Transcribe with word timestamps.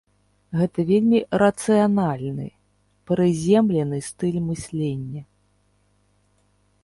Гэта 0.59 0.79
вельмі 0.91 1.19
рацыянальны, 1.41 2.47
прыземлены 3.11 3.97
стыль 4.09 4.39
мыслення. 4.49 5.23